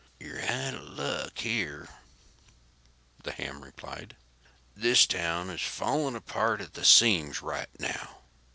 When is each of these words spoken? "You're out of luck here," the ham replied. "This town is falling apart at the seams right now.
"You're 0.19 0.41
out 0.41 0.73
of 0.73 0.81
luck 0.97 1.37
here," 1.37 1.87
the 3.23 3.31
ham 3.33 3.61
replied. 3.63 4.15
"This 4.75 5.05
town 5.05 5.51
is 5.51 5.61
falling 5.61 6.15
apart 6.15 6.59
at 6.59 6.73
the 6.73 6.83
seams 6.85 7.43
right 7.43 7.69
now. 7.79 8.17